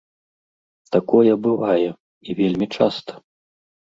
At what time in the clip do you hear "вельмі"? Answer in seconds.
2.39-2.67